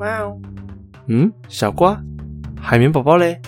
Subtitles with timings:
[0.00, 0.40] 喵。
[1.08, 2.02] 嗯，小瓜，
[2.56, 3.38] 海绵宝宝嘞？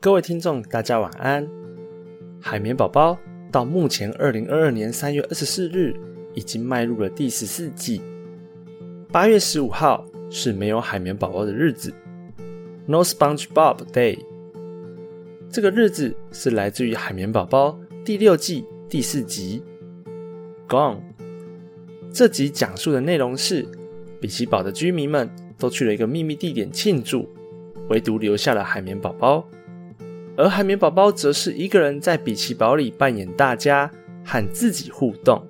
[0.00, 1.44] 各位听众，大家晚安。
[2.40, 3.18] 海绵宝宝
[3.50, 5.92] 到目前二零二二年三月二十四日，
[6.34, 8.00] 已经迈入了第十四季。
[9.10, 11.92] 八月十五号是没有海绵宝宝的日子
[12.86, 14.18] ，No SpongeBob Day。
[15.50, 19.62] 这个日子是来自于海绵宝宝第六季第四集
[20.68, 20.96] 《Gone》。
[22.12, 23.66] 这集讲述的内容是，
[24.20, 27.28] 比奇堡的居民们都去了一个秘密地点庆祝，
[27.88, 29.46] 唯独留下了海绵宝宝。
[30.36, 33.88] 而海绵宝宝则是一个人在比奇堡里扮演大家
[34.24, 35.46] 和自己互动，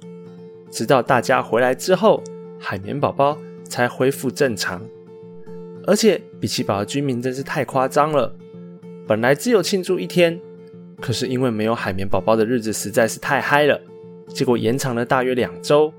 [0.70, 2.22] 直到大家回来之后，
[2.58, 4.82] 海绵宝宝才恢复正常。
[5.86, 8.34] 而且比奇堡的居民真是太夸张了，
[9.06, 10.40] 本来只有庆祝一天，
[11.00, 13.80] 可是因为没有海绵宝宝的日子实在是太嗨了，
[14.28, 15.92] 结果延长了大约两周。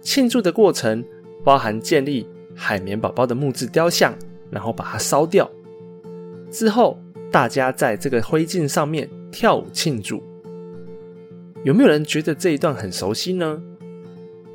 [0.00, 1.04] 庆祝的过程
[1.44, 4.14] 包含建立海绵宝宝的木质雕像，
[4.50, 5.50] 然后把它烧掉
[6.50, 6.98] 之后。
[7.32, 10.20] 大家在这个灰烬上面跳舞庆祝，
[11.62, 13.62] 有没有人觉得这一段很熟悉呢？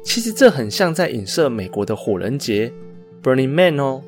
[0.03, 2.73] 其实这很像在影射美国的火人节
[3.23, 4.03] （Burning Man） 哦。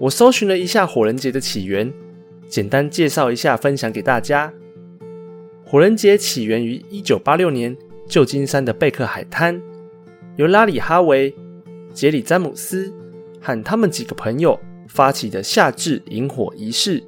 [0.00, 1.92] 我搜寻了一下火人节的起源，
[2.48, 4.52] 简单介绍一下，分享给大家。
[5.64, 7.76] 火人节起源于一九八六年
[8.08, 9.60] 旧金山的贝克海滩，
[10.36, 11.34] 由拉里·哈维、
[11.92, 12.92] 杰里·詹姆斯
[13.40, 17.02] 和他们几个朋友发起的夏至萤火仪式。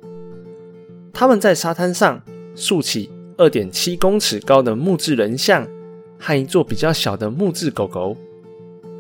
[1.13, 2.23] 他们在沙滩上
[2.55, 5.67] 竖起二点七公尺高的木质人像
[6.19, 8.17] 和一座比较小的木质狗狗，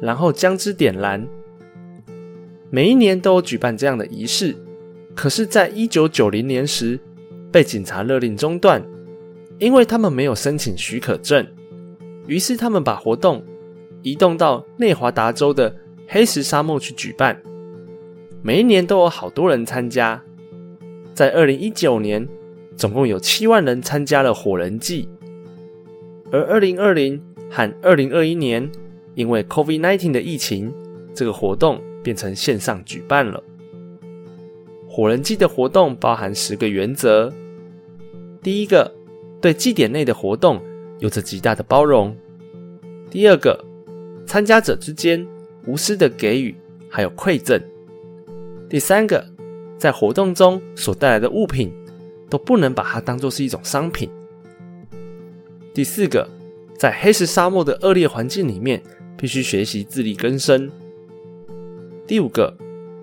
[0.01, 1.27] 然后将之点燃。
[2.71, 4.55] 每一年都有举办这样的仪式，
[5.15, 6.99] 可是，在一九九零年时
[7.53, 8.83] 被警察勒令中断，
[9.59, 11.47] 因为他们没有申请许可证。
[12.27, 13.45] 于是，他们把活动
[14.03, 15.75] 移动到内华达州的
[16.09, 17.41] 黑石沙漠去举办。
[18.43, 20.23] 每一年都有好多人参加。
[21.15, 22.29] 在二零一九年，
[22.77, 25.09] 总共有七万人参加了火人祭，
[26.31, 28.71] 而二零二零和二零二一年，
[29.15, 30.73] 因为 COVID-19 的疫情，
[31.15, 33.43] 这个活动变成线上举办了。
[34.89, 37.33] 火人祭的活动包含十个原则：
[38.41, 38.95] 第一个，
[39.41, 40.63] 对祭典内的活动
[41.01, 42.15] 有着极大的包容；
[43.11, 43.59] 第二个，
[44.25, 45.27] 参加者之间
[45.67, 46.55] 无私的给予
[46.89, 47.59] 还有馈赠；
[48.71, 49.27] 第三个。
[49.77, 51.71] 在活动中所带来的物品，
[52.31, 54.09] 都不能把它当做是一种商品。
[55.75, 56.27] 第四个，
[56.79, 58.83] 在黑石沙漠的恶劣环境里面，
[59.19, 60.71] 必须学习自力更生。
[62.07, 62.57] 第五个，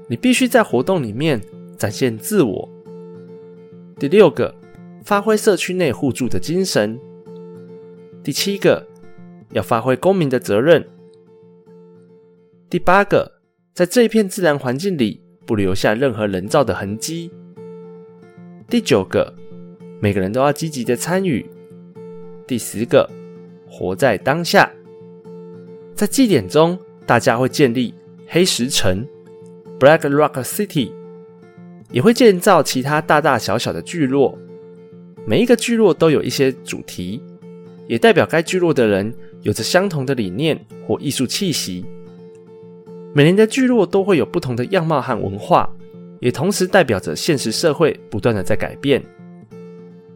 [0.08, 1.42] 你必须在活动里面
[1.78, 2.70] 展现自我。
[4.00, 4.54] 第六个，
[5.04, 7.00] 发挥社区内互助的精神。
[8.24, 8.88] 第七个，
[9.52, 10.88] 要发挥公民的责任。
[12.70, 13.34] 第八个，
[13.74, 15.24] 在这一片自然环境里。
[15.46, 17.30] 不留下任何人造的痕迹。
[18.70, 19.34] 第九个，
[20.00, 21.46] 每个人都要积极的参与。
[22.48, 23.10] 第十个，
[23.70, 24.72] 活在当下。
[25.94, 27.94] 在祭典中，大家会建立
[28.34, 29.08] 黑石城
[29.80, 30.92] （Black Rock City），
[31.92, 34.36] 也会建造其他大大小小的聚落。
[35.24, 37.22] 每一个聚落都有一些主题，
[37.86, 39.14] 也代表该聚落的人
[39.44, 41.86] 有着相同的理念或艺术气息。
[43.14, 45.72] 每年的聚落都会有不同的样貌和文化，
[46.20, 49.00] 也同时代表着现实社会不断的在改变。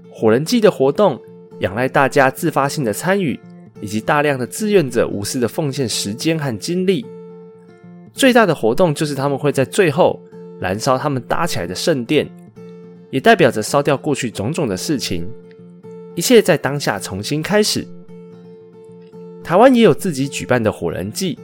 [0.09, 1.21] 火人祭的活动
[1.59, 3.39] 仰赖大家自发性的参与，
[3.79, 7.05] 以及大量的志愿者无私的奉献时间和精力。
[8.17, 10.19] 最大的活动就是他们会在最后
[10.59, 12.27] 燃烧他们搭起来的圣殿，
[13.11, 15.29] 也代表着烧掉过去种种的事情，
[16.15, 17.87] 一切在当下重新开始。
[19.43, 21.37] 台湾也有自己举办的火人祭。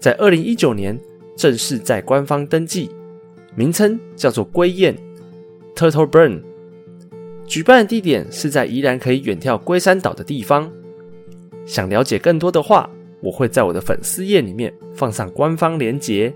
[0.00, 0.98] 在二零一九年
[1.36, 2.90] 正式在官方登记，
[3.54, 4.96] 名称叫做“龟宴
[5.76, 6.42] ”（Turtle Burn）。
[7.46, 10.70] 举办的地点是在宜兰可以远眺龟山岛的地方。
[11.66, 12.88] 想了解更多的话，
[13.24, 16.32] 我会在我的粉丝页里面放上官方链接。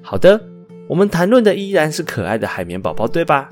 [0.00, 0.42] 好的，
[0.88, 3.50] 我们谈论的依然是可爱的海绵宝宝，对吧？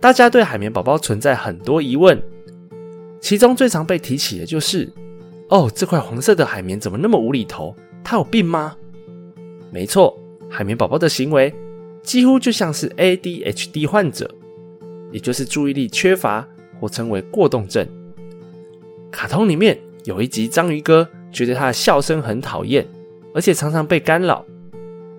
[0.00, 2.20] 大家对海绵宝宝存在很多疑问，
[3.20, 4.92] 其中最常被提起的就是：
[5.48, 7.76] 哦，这块黄色的海绵怎么那么无厘头？
[8.02, 8.76] 他有病吗？
[9.70, 10.18] 没错，
[10.50, 11.54] 海绵宝宝的行为
[12.02, 14.28] 几乎就像是 ADHD 患者，
[15.12, 16.44] 也就是注意力缺乏
[16.80, 17.86] 或称为过动症。
[19.12, 22.84] 卡通里面有一集，章鱼哥觉得他的笑声很讨厌，
[23.32, 24.44] 而且常常被干扰。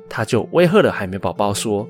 [0.09, 1.87] 他就威吓了海绵宝宝说：“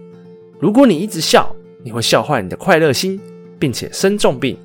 [0.59, 3.19] 如果你一直笑，你会笑坏你的快乐心，
[3.57, 4.55] 并且生重病。”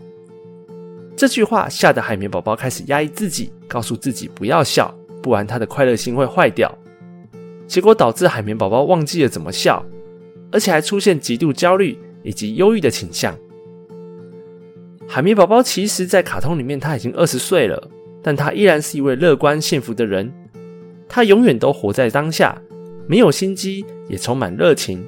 [1.17, 6.73] 这句话吓得海绵宝宝开始压抑自己，告诉自己不要笑，不然他的快乐心会坏掉。
[7.67, 9.83] 结果导致海绵宝宝忘记了怎么笑，
[10.53, 13.35] 而且还出现极度焦虑以及忧郁的倾向。
[15.09, 17.91] 海绵宝宝其实，在卡通里面他已经二十岁了，
[18.23, 20.33] 但他依然是一位乐观幸福的人。
[21.09, 22.61] 他永远都活在当下，
[23.07, 25.05] 没有心机，也充满热情。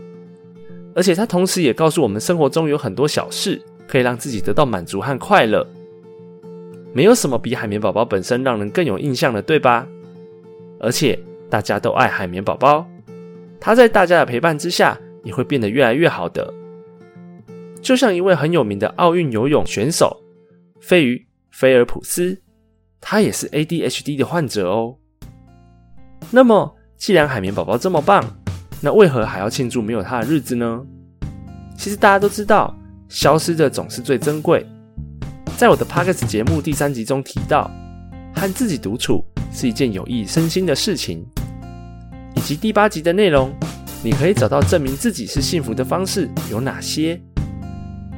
[0.95, 5.67] 而且他同时也告诉我们，生活中有很多小事可以让自己得到满足和快乐。
[6.93, 9.87] 没有什么比海绵宝宝本身让人更有印象的，对吧？
[10.81, 11.19] 而且
[11.49, 12.85] 大家都爱海绵宝宝，
[13.61, 16.53] 他在大家的陪伴之下，也会变得越来越好的。
[17.81, 20.21] 就像一位很有名的奥运游泳选手
[20.81, 22.37] 飞鱼菲尔普斯，
[23.01, 24.97] 他也是 ADHD 的患者哦。
[26.31, 28.23] 那么，既然海绵宝宝这么棒，
[28.81, 30.81] 那为何还要庆祝没有他的日子呢？
[31.77, 32.77] 其实大家都知道，
[33.09, 34.67] 消失的总是最珍贵。
[35.57, 37.71] 在我的 Podcast 节目第三集中提到，
[38.35, 41.27] 和自己独处是一件有益身心的事情，
[42.37, 43.53] 以及第八集的内容，
[44.05, 47.21] 你可以找到证明自己是幸福的方式有哪些。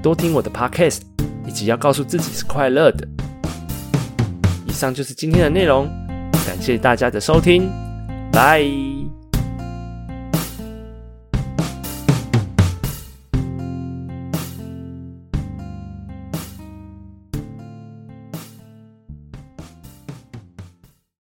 [0.03, 1.01] 多听我的 podcast，
[1.47, 3.07] 以及要告诉自己是快乐的。
[4.73, 5.87] 以上就是今天的内容，
[6.47, 7.69] 感谢大家的收听，
[8.33, 8.65] 拜。